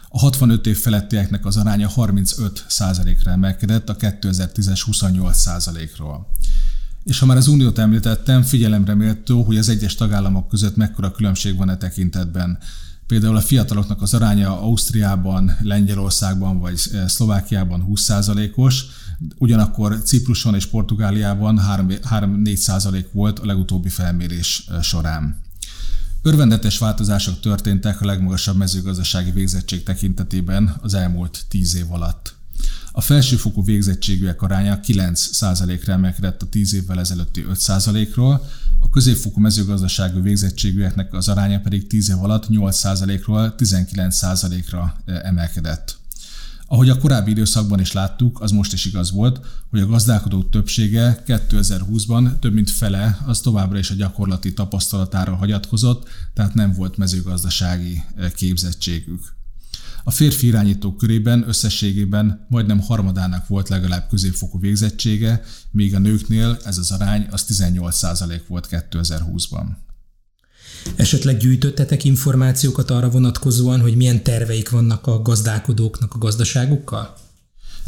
A 0.10 0.20
65 0.20 0.68
év 0.68 0.78
felettieknek 0.78 1.46
az 1.46 1.58
aránya 1.58 1.90
35%-ra 1.96 3.32
emelkedett 3.32 3.90
a 3.90 3.96
2010-es 3.96 4.82
28%-ról. 4.92 6.28
És 7.04 7.20
ha 7.20 7.26
már 7.26 7.38
az 7.38 7.48
uniót 7.48 7.78
említettem, 7.78 8.44
figyelemre 8.44 8.94
méltó, 8.94 9.44
hogy 9.44 9.58
az 9.58 9.70
egyes 9.70 9.96
tagállamok 9.96 10.48
között 10.48 10.76
mekkora 10.76 11.12
különbség 11.12 11.58
van 11.58 11.70
e 11.70 11.78
tekintetben. 11.78 12.58
Például 13.08 13.36
a 13.36 13.42
fiataloknak 13.42 14.02
az 14.02 14.14
aránya 14.14 14.62
Ausztriában, 14.62 15.58
Lengyelországban 15.62 16.60
vagy 16.60 16.78
Szlovákiában 17.08 17.88
20%-os, 17.90 18.86
ugyanakkor 19.38 20.02
Cipruson 20.04 20.56
és 20.56 20.66
Portugáliában 20.66 21.62
3-4% 21.64 23.06
volt 23.12 23.40
a 23.40 23.46
legutóbbi 23.46 23.90
felmérés 23.90 24.68
során. 24.82 25.46
Örvendetes 26.22 26.78
változások 26.78 27.40
történtek 27.40 28.02
a 28.02 28.06
legmagasabb 28.06 28.58
mezőgazdasági 28.58 29.32
végzettség 29.32 29.84
tekintetében 29.84 30.76
az 30.82 30.94
elmúlt 30.94 31.46
10 31.50 31.76
év 31.76 31.92
alatt. 31.92 32.36
A 32.92 33.02
felsőfokú 33.02 33.64
végzettségűek 33.64 34.42
aránya 34.42 34.80
9%-ra 34.88 35.94
emelkedett 35.94 36.42
a 36.42 36.46
10 36.46 36.74
évvel 36.74 37.00
ezelőtti 37.00 37.46
5%-ról, 37.54 38.46
a 38.80 38.90
középfokú 38.90 39.40
mezőgazdaságú 39.40 40.22
végzettségűeknek 40.22 41.14
az 41.14 41.28
aránya 41.28 41.60
pedig 41.60 41.88
10 41.88 42.10
év 42.10 42.24
alatt 42.24 42.46
8%-ról 42.50 43.56
19%-ra 43.58 44.98
emelkedett. 45.06 45.98
Ahogy 46.70 46.90
a 46.90 46.98
korábbi 46.98 47.32
időszakban 47.32 47.80
is 47.80 47.92
láttuk, 47.92 48.42
az 48.42 48.52
most 48.52 48.74
is 48.74 48.86
igaz 48.86 49.12
volt, 49.12 49.40
hogy 49.70 49.80
a 49.80 49.86
gazdálkodók 49.86 50.50
többsége 50.50 51.24
2020-ban 51.28 52.40
több 52.40 52.54
mint 52.54 52.72
fele 52.72 53.20
az 53.26 53.40
továbbra 53.40 53.78
is 53.78 53.90
a 53.90 53.96
gyakorlati 53.96 54.54
tapasztalatára 54.54 55.36
hagyatkozott, 55.36 56.08
tehát 56.34 56.54
nem 56.54 56.74
volt 56.74 56.98
mezőgazdasági 56.98 58.04
eh, 58.16 58.32
képzettségük. 58.32 59.36
A 60.04 60.12
férfi 60.12 60.48
irányítók 60.48 60.98
körében 60.98 61.48
összességében 61.48 62.46
majdnem 62.50 62.80
harmadának 62.80 63.48
volt 63.48 63.70
legalább 63.70 64.08
középfokú 64.10 64.60
végzettsége, 64.60 65.44
míg 65.72 65.96
a 65.96 66.00
nőknél 66.00 66.58
ez 66.66 66.78
az 66.78 66.92
arány 66.92 67.28
az 67.32 67.46
18% 67.48 68.42
volt 68.48 68.68
2020-ban. 68.72 69.66
Esetleg 70.96 71.38
gyűjtöttetek 71.38 72.04
információkat 72.04 72.92
arra 72.92 73.10
vonatkozóan, 73.10 73.82
hogy 73.82 73.96
milyen 73.96 74.24
terveik 74.24 74.70
vannak 74.70 75.08
a 75.08 75.22
gazdálkodóknak 75.22 76.14
a 76.14 76.18
gazdaságukkal? 76.18 77.16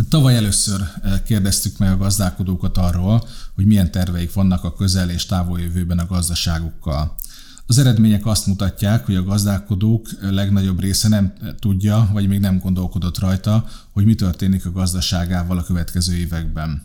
Tavaly 0.09 0.35
először 0.35 0.81
eh, 0.81 1.19
kérdeztük 1.25 1.77
meg 1.77 1.91
a 1.91 1.97
gazdálkodókat 1.97 2.77
arról, 2.77 3.27
hogy 3.55 3.65
milyen 3.65 3.91
terveik 3.91 4.33
vannak 4.33 4.63
a 4.63 4.73
közel 4.73 5.09
és 5.09 5.25
távoljövőben 5.25 5.99
a 5.99 6.05
gazdaságukkal. 6.05 7.15
Az 7.65 7.77
eredmények 7.77 8.25
azt 8.25 8.45
mutatják, 8.45 9.05
hogy 9.05 9.15
a 9.15 9.23
gazdálkodók 9.23 10.07
legnagyobb 10.21 10.79
része 10.79 11.07
nem 11.07 11.33
tudja, 11.59 12.09
vagy 12.13 12.27
még 12.27 12.39
nem 12.39 12.59
gondolkodott 12.59 13.19
rajta, 13.19 13.65
hogy 13.91 14.05
mi 14.05 14.15
történik 14.15 14.65
a 14.65 14.71
gazdaságával 14.71 15.57
a 15.57 15.63
következő 15.63 16.15
években. 16.15 16.81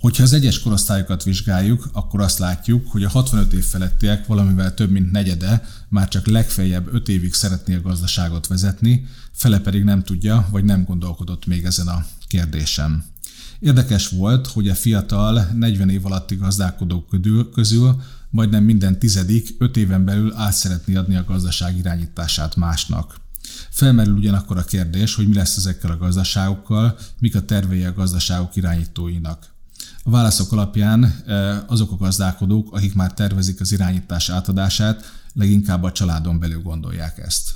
Hogyha 0.00 0.22
az 0.22 0.32
egyes 0.32 0.60
korosztályokat 0.60 1.22
vizsgáljuk, 1.22 1.88
akkor 1.92 2.20
azt 2.20 2.38
látjuk, 2.38 2.90
hogy 2.90 3.04
a 3.04 3.08
65 3.08 3.52
év 3.52 3.64
felettiek 3.64 4.26
valamivel 4.26 4.74
több 4.74 4.90
mint 4.90 5.10
negyede 5.10 5.64
már 5.88 6.08
csak 6.08 6.26
legfeljebb 6.26 6.94
5 6.94 7.08
évig 7.08 7.34
szeretné 7.34 7.74
a 7.74 7.80
gazdaságot 7.80 8.46
vezetni, 8.46 9.06
fele 9.32 9.58
pedig 9.58 9.84
nem 9.84 10.02
tudja, 10.02 10.48
vagy 10.50 10.64
nem 10.64 10.84
gondolkodott 10.84 11.46
még 11.46 11.64
ezen 11.64 11.88
a 11.88 12.06
kérdésen. 12.26 13.04
Érdekes 13.58 14.08
volt, 14.08 14.46
hogy 14.46 14.68
a 14.68 14.74
fiatal 14.74 15.48
40 15.54 15.88
év 15.88 16.06
alatti 16.06 16.36
gazdálkodók 16.36 17.08
közül 17.52 18.02
majdnem 18.30 18.64
minden 18.64 18.98
tizedik 18.98 19.54
5 19.58 19.76
éven 19.76 20.04
belül 20.04 20.34
át 20.34 20.52
szeretné 20.52 20.94
adni 20.94 21.16
a 21.16 21.24
gazdaság 21.24 21.76
irányítását 21.76 22.56
másnak. 22.56 23.20
Felmerül 23.70 24.16
ugyanakkor 24.16 24.58
a 24.58 24.64
kérdés, 24.64 25.14
hogy 25.14 25.28
mi 25.28 25.34
lesz 25.34 25.56
ezekkel 25.56 25.90
a 25.90 25.96
gazdaságokkal, 25.96 26.98
mik 27.18 27.34
a 27.34 27.44
tervei 27.44 27.84
a 27.84 27.92
gazdaságok 27.92 28.56
irányítóinak. 28.56 29.58
A 30.02 30.10
válaszok 30.10 30.52
alapján 30.52 31.24
azok 31.66 31.92
a 31.92 31.96
gazdálkodók, 31.96 32.74
akik 32.74 32.94
már 32.94 33.14
tervezik 33.14 33.60
az 33.60 33.72
irányítás 33.72 34.30
átadását, 34.30 35.12
leginkább 35.32 35.82
a 35.82 35.92
családon 35.92 36.38
belül 36.38 36.62
gondolják 36.62 37.18
ezt. 37.18 37.50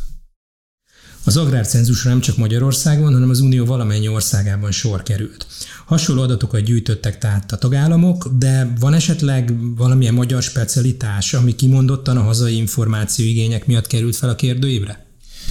Az 1.27 1.37
agrárcenzusra 1.37 2.11
nem 2.11 2.21
csak 2.21 2.37
Magyarországon, 2.37 3.13
hanem 3.13 3.31
az 3.31 3.41
Unió 3.41 3.65
valamennyi 3.65 4.09
országában 4.09 4.71
sor 4.71 5.03
került. 5.03 5.47
Hasonló 5.87 6.23
adatokat 6.23 6.61
gyűjtöttek 6.61 7.19
tehát 7.19 7.53
a 7.53 7.57
tagállamok, 7.57 8.29
de 8.39 8.73
van 8.81 8.95
esetleg 8.95 9.75
valamilyen 9.77 10.15
magyar 10.15 10.43
specialitás, 10.43 11.35
ami 11.35 11.55
kimondottan 11.55 12.17
a 12.17 12.23
hazai 12.23 12.57
információigények 12.57 13.67
miatt 13.67 13.87
került 13.87 14.17
fel 14.17 14.29
a 14.29 14.35
kérdőívre? 14.35 15.07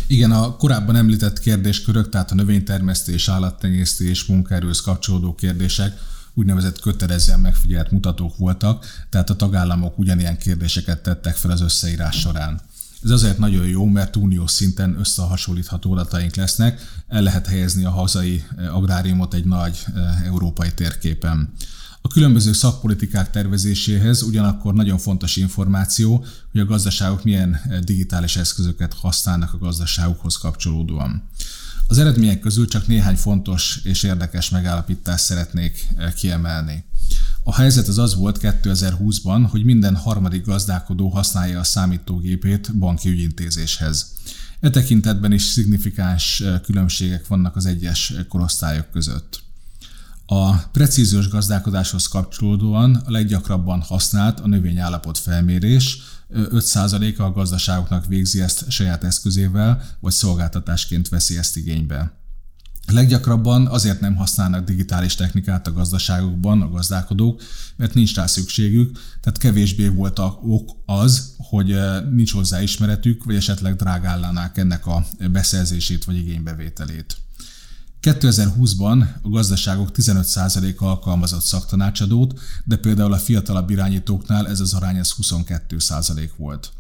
Igen, 0.08 0.32
a 0.32 0.56
korábban 0.56 0.96
említett 0.96 1.40
kérdéskörök, 1.40 2.10
tehát 2.10 2.32
a 2.32 2.36
növénytermesztés, 2.36 3.28
állattenyésztés, 3.28 4.26
munkaerőhöz 4.26 4.82
kapcsolódó 4.82 5.36
kérdések 5.36 5.98
úgynevezett 6.34 6.80
kötelezően 6.80 7.40
megfigyelt 7.40 7.92
mutatók 7.92 8.38
voltak, 8.38 8.86
tehát 9.10 9.30
a 9.30 9.36
tagállamok 9.36 10.00
ugyanilyen 10.00 10.38
kérdéseket 10.38 11.04
tettek 11.04 11.36
fel 11.36 11.52
az 11.52 11.62
összeírás 11.62 12.20
során. 12.20 12.62
Ez 13.04 13.10
azért 13.10 13.38
nagyon 13.38 13.68
jó, 13.68 13.86
mert 13.86 14.16
uniós 14.16 14.52
szinten 14.52 15.00
összehasonlítható 15.00 15.92
adataink 15.92 16.36
lesznek, 16.36 16.82
el 17.08 17.22
lehet 17.22 17.48
helyezni 17.48 17.86
a 17.86 17.90
hazai 17.90 18.44
eh, 18.58 18.76
agráriumot 18.76 19.34
egy 19.34 19.46
nagy 19.46 19.86
eh, 19.96 20.26
európai 20.26 20.74
térképen. 20.74 21.54
A 22.02 22.08
különböző 22.08 22.54
szakpolitikák 22.54 23.30
tervezéséhez 23.30 24.22
ugyanakkor 24.22 24.74
nagyon 24.74 24.98
fontos 24.98 25.36
információ, 25.36 26.26
hogy 26.52 26.62
a 26.62 26.66
gazdaságok 26.66 27.24
milyen 27.24 27.54
eh, 27.54 27.80
digitális 27.80 28.36
eszközöket 28.36 28.94
használnak 28.94 29.54
a 29.54 29.58
gazdaságukhoz 29.58 30.38
kapcsolódóan. 30.38 31.24
Az 31.88 31.98
eredmények 31.98 32.40
közül 32.40 32.68
csak 32.68 32.88
néhány 32.88 33.16
fontos 33.16 33.80
és 33.84 34.04
érdekes 34.04 34.50
megállapítást 34.50 35.24
szeretnék 35.24 35.88
kiemelni. 36.16 36.84
A 37.44 37.56
helyzet 37.56 37.88
az 37.88 37.98
az 37.98 38.16
volt 38.16 38.40
2020-ban, 38.42 39.48
hogy 39.50 39.64
minden 39.64 39.96
harmadik 39.96 40.46
gazdálkodó 40.46 41.10
használja 41.10 41.60
a 41.60 41.64
számítógépét 41.64 42.78
banki 42.78 43.10
ügyintézéshez. 43.10 44.14
E 44.60 44.70
tekintetben 44.70 45.32
is 45.32 45.44
szignifikáns 45.44 46.44
különbségek 46.64 47.28
vannak 47.28 47.56
az 47.56 47.66
egyes 47.66 48.14
korosztályok 48.30 48.92
között. 48.92 49.42
A 50.26 50.56
precíziós 50.56 51.30
gazdálkodáshoz 51.30 52.08
kapcsolódóan 52.08 52.96
a 52.96 53.12
leggyakrabban 53.12 53.82
használt 53.82 54.40
a 54.40 54.48
növényállapot 54.48 55.18
felmérés, 55.18 55.98
5%-a 56.34 57.22
a 57.22 57.32
gazdaságoknak 57.32 58.06
végzi 58.06 58.42
ezt 58.42 58.70
saját 58.70 59.04
eszközével, 59.04 59.84
vagy 60.00 60.12
szolgáltatásként 60.12 61.10
veszi 61.10 61.38
ezt 61.38 61.58
igénybe. 61.58 62.22
Leggyakrabban 62.88 63.68
azért 63.68 64.00
nem 64.00 64.16
használnak 64.16 64.66
digitális 64.66 65.16
technikát 65.16 65.68
a 65.68 65.74
gazdaságokban 65.74 66.62
a 66.62 66.70
gazdálkodók, 66.70 67.42
mert 67.76 67.94
nincs 67.94 68.16
rá 68.16 68.26
szükségük, 68.26 69.00
tehát 69.22 69.40
kevésbé 69.40 69.88
volt 69.88 70.20
a 70.20 70.40
ok 70.42 70.70
az, 70.86 71.36
hogy 71.38 71.72
eh, 71.72 72.02
nincs 72.12 72.32
hozzá 72.32 72.62
ismeretük, 72.62 73.24
vagy 73.24 73.36
esetleg 73.36 73.76
drágállánák 73.76 74.58
ennek 74.58 74.86
a 74.88 75.06
beszerzését 75.32 76.04
vagy 76.04 76.16
igénybevételét. 76.16 77.18
2020-ban 78.04 79.06
a 79.22 79.30
gazdaságok 79.30 79.90
15%-a 79.94 80.86
alkalmazott 80.86 81.44
szaktanácsadót, 81.44 82.40
de 82.64 82.76
például 82.76 83.14
a 83.14 83.18
fiatalabb 83.18 83.70
irányítóknál 83.70 84.48
ez 84.48 84.60
az 84.60 84.74
arány 84.74 85.00
az 85.00 85.14
22% 85.22 86.30
volt. 86.38 86.72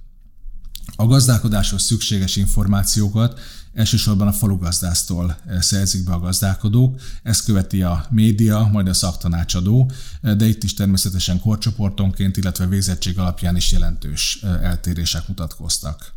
A 0.95 1.05
gazdálkodáshoz 1.05 1.83
szükséges 1.83 2.35
információkat 2.35 3.39
elsősorban 3.73 4.27
a 4.27 4.33
falugazdásztól 4.33 5.37
eh, 5.45 5.61
szerzik 5.61 6.03
be 6.03 6.13
a 6.13 6.19
gazdálkodók, 6.19 7.01
ezt 7.23 7.45
követi 7.45 7.81
a 7.81 8.05
média, 8.09 8.69
majd 8.71 8.87
a 8.87 8.93
szaktanácsadó, 8.93 9.91
eh, 10.21 10.35
de 10.35 10.45
itt 10.45 10.63
is 10.63 10.73
természetesen 10.73 11.39
korcsoportonként, 11.39 12.37
illetve 12.37 12.67
végzettség 12.67 13.19
alapján 13.19 13.55
is 13.55 13.71
jelentős 13.71 14.39
eh, 14.41 14.63
eltérések 14.63 15.27
mutatkoztak. 15.27 16.13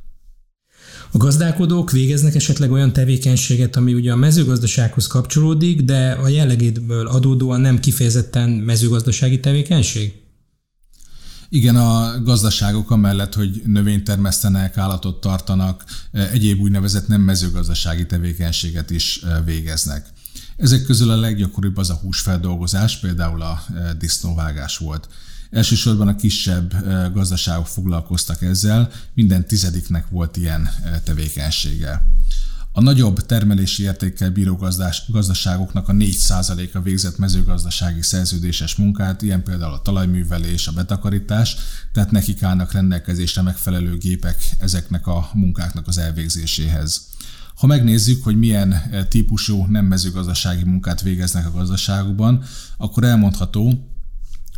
A 1.11 1.17
gazdálkodók 1.17 1.91
végeznek 1.91 2.35
esetleg 2.35 2.71
olyan 2.71 2.93
tevékenységet, 2.93 3.77
ami 3.77 3.95
ugye 3.95 4.13
a 4.13 4.17
mezőgazdasághoz 4.17 5.07
kapcsolódik, 5.07 5.81
de 5.81 6.11
a 6.11 6.29
jellegéből 6.29 7.07
adódóan 7.07 7.61
nem 7.61 7.81
kifejezetten 7.81 8.51
mezőgazdasági 8.51 9.41
tevékenység? 9.41 10.13
Igen, 11.49 11.77
a 11.77 12.23
gazdaságok 12.23 12.91
amellett, 12.91 13.35
hogy 13.35 13.63
növényt 13.67 14.05
termesztenek, 14.05 14.77
állatot 14.77 15.21
tartanak, 15.21 15.85
e, 16.13 16.29
egyéb 16.31 16.61
úgynevezett 16.61 17.09
nem 17.09 17.21
mezőgazdasági 17.21 18.07
tevékenységet 18.07 18.91
is 18.91 19.23
e, 19.23 19.43
végeznek. 19.43 20.07
Ezek 20.57 20.83
közül 20.83 21.11
a 21.11 21.17
leggyakoribb 21.17 21.77
az 21.77 21.91
a 21.91 21.95
húsfeldolgozás, 21.95 22.99
például 22.99 23.43
a 23.43 23.63
e, 23.75 23.95
disznóvágás 23.95 24.79
volt. 24.79 25.09
Elsősorban 25.57 26.09
a 26.09 26.17
kisebb 26.17 26.75
gazdaságok 27.13 27.67
foglalkoztak 27.67 28.43
ezzel, 28.43 28.91
minden 29.15 29.47
tizediknek 29.47 30.09
volt 30.09 30.37
ilyen 30.37 30.69
tevékenysége. 31.05 32.03
A 32.73 32.81
nagyobb 32.81 33.21
termelési 33.21 33.83
értékkel 33.83 34.31
bíró 34.31 34.59
gazdaságoknak 35.09 35.89
a 35.89 35.93
4%-a 35.93 36.81
végzett 36.81 37.19
mezőgazdasági 37.19 38.03
szerződéses 38.03 38.75
munkát, 38.75 39.23
ilyen 39.23 39.43
például 39.43 39.73
a 39.73 39.83
talajművelés, 39.83 40.67
a 40.67 40.73
betakarítás, 40.73 41.57
tehát 41.93 42.11
nekik 42.11 42.43
állnak 42.43 42.73
rendelkezésre 42.73 43.43
megfelelő 43.43 43.97
gépek 43.97 44.49
ezeknek 44.59 45.07
a 45.07 45.31
munkáknak 45.33 45.87
az 45.87 45.99
elvégzéséhez. 45.99 47.07
Ha 47.55 47.67
megnézzük, 47.67 48.25
hogy 48.25 48.39
milyen 48.39 48.83
típusú 49.09 49.65
nem 49.65 49.85
mezőgazdasági 49.85 50.65
munkát 50.65 51.03
végeznek 51.03 51.47
a 51.47 51.51
gazdaságokban, 51.51 52.45
akkor 52.77 53.05
elmondható, 53.05 53.95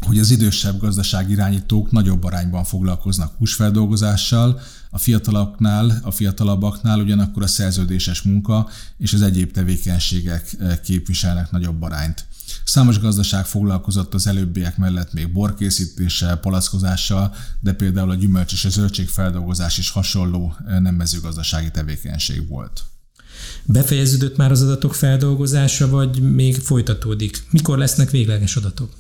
hogy 0.07 0.19
az 0.19 0.31
idősebb 0.31 0.79
gazdaságirányítók 0.79 1.91
nagyobb 1.91 2.25
arányban 2.25 2.65
foglalkoznak 2.65 3.35
húsfeldolgozással, 3.39 4.61
a 4.91 4.99
fiataloknál, 4.99 6.01
a 6.03 6.11
fiatalabbaknál 6.11 7.01
ugyanakkor 7.01 7.43
a 7.43 7.47
szerződéses 7.47 8.23
munka 8.23 8.69
és 8.99 9.13
az 9.13 9.23
egyéb 9.23 9.53
tevékenységek 9.53 10.55
eh, 10.59 10.79
képviselnek 10.85 11.51
nagyobb 11.51 11.83
arányt. 11.83 12.27
Számos 12.65 13.01
gazdaság 13.01 13.47
foglalkozott 13.47 14.15
az 14.15 14.27
előbbiek 14.27 14.77
mellett 14.77 15.13
még 15.13 15.33
borkészítéssel, 15.33 16.37
palackozással, 16.37 17.35
de 17.61 17.73
például 17.73 18.11
a 18.11 18.15
gyümölcs 18.15 18.53
és 18.53 18.65
a 18.65 18.69
zöldségfeldolgozás 18.69 19.79
is 19.79 19.91
hasonló 19.91 20.55
eh, 20.67 20.81
nem 20.81 20.95
mezőgazdasági 20.95 21.71
tevékenység 21.71 22.49
volt. 22.49 22.85
Befejeződött 23.65 24.37
már 24.37 24.51
az 24.51 24.63
adatok 24.63 24.95
feldolgozása, 24.95 25.89
vagy 25.89 26.35
még 26.35 26.57
folytatódik? 26.57 27.47
Mikor 27.51 27.79
lesznek 27.79 28.11
végleges 28.11 28.57
adatok? 28.57 28.91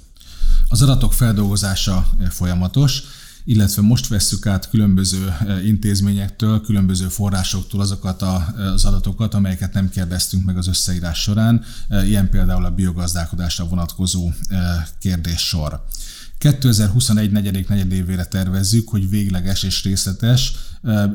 Az 0.68 0.82
adatok 0.82 1.12
feldolgozása 1.12 2.06
folyamatos, 2.30 3.02
illetve 3.44 3.82
most 3.82 4.08
vesszük 4.08 4.46
át 4.46 4.68
különböző 4.68 5.34
intézményektől, 5.64 6.60
különböző 6.60 7.08
forrásoktól 7.08 7.80
azokat 7.80 8.22
az 8.22 8.84
adatokat, 8.84 9.34
amelyeket 9.34 9.72
nem 9.72 9.90
kérdeztünk 9.90 10.44
meg 10.44 10.56
az 10.56 10.66
összeírás 10.66 11.22
során, 11.22 11.64
ilyen 12.04 12.30
például 12.30 12.64
a 12.64 12.70
biogazdálkodásra 12.70 13.68
vonatkozó 13.68 14.30
kérdéssor. 14.98 15.84
2021 16.38 17.30
negyedik 17.30 17.68
negyedévére 17.68 18.24
tervezzük, 18.24 18.88
hogy 18.88 19.10
végleges 19.10 19.62
és 19.62 19.82
részletes, 19.82 20.52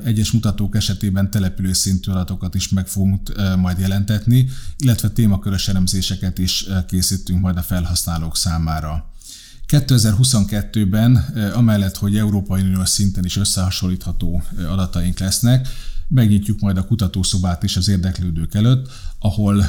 egyes 0.03 0.31
mutatók 0.31 0.75
esetében 0.75 1.31
települő 1.31 1.73
szintű 1.73 2.11
adatokat 2.11 2.55
is 2.55 2.69
meg 2.69 2.87
fogunk 2.87 3.31
majd 3.57 3.79
jelentetni, 3.79 4.49
illetve 4.77 5.09
témakörös 5.09 5.67
elemzéseket 5.67 6.37
is 6.37 6.65
készítünk 6.87 7.41
majd 7.41 7.57
a 7.57 7.61
felhasználók 7.61 8.37
számára. 8.37 9.12
2022-ben, 9.73 11.15
amellett, 11.53 11.97
hogy 11.97 12.17
Európai 12.17 12.61
Uniós 12.61 12.89
szinten 12.89 13.25
is 13.25 13.37
összehasonlítható 13.37 14.43
adataink 14.69 15.19
lesznek, 15.19 15.67
megnyitjuk 16.07 16.59
majd 16.59 16.77
a 16.77 16.85
kutatószobát 16.85 17.63
is 17.63 17.77
az 17.77 17.87
érdeklődők 17.87 18.53
előtt, 18.53 18.89
ahol 19.19 19.65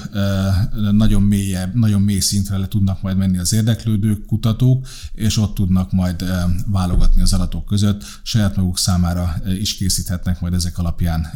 nagyon, 0.90 1.22
mélyebb, 1.22 1.74
nagyon 1.74 2.02
mély 2.02 2.18
szintre 2.18 2.56
le 2.56 2.68
tudnak 2.68 3.02
majd 3.02 3.16
menni 3.16 3.38
az 3.38 3.52
érdeklődők, 3.52 4.26
kutatók, 4.26 4.86
és 5.12 5.38
ott 5.38 5.54
tudnak 5.54 5.92
majd 5.92 6.24
válogatni 6.66 7.22
az 7.22 7.32
adatok 7.32 7.64
között, 7.64 8.04
saját 8.22 8.56
maguk 8.56 8.78
számára 8.78 9.36
is 9.58 9.76
készíthetnek 9.76 10.40
majd 10.40 10.52
ezek 10.52 10.78
alapján 10.78 11.26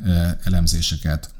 elemzéseket. 0.44 1.30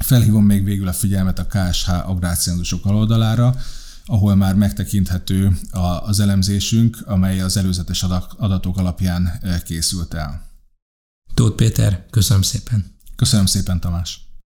Felhívom 0.00 0.44
még 0.44 0.64
végül 0.64 0.88
a 0.88 0.92
figyelmet 0.92 1.38
a 1.38 1.46
KSH 1.46 2.08
agrárcenzusok 2.08 2.86
aloldalára, 2.86 3.56
ahol 4.06 4.34
már 4.34 4.54
megtekinthető 4.54 5.58
az 6.04 6.20
elemzésünk, 6.20 6.98
amely 7.04 7.40
az 7.40 7.56
előzetes 7.56 8.02
adatok 8.36 8.78
alapján 8.78 9.38
eh, 9.42 9.60
készült 9.60 10.14
el. 10.14 10.46
Tóth 11.34 11.56
Péter, 11.56 12.06
köszönöm 12.10 12.42
szépen. 12.42 12.96
Köszönöm 13.16 13.46
szépen, 13.46 13.80
Tamás. 13.80 14.31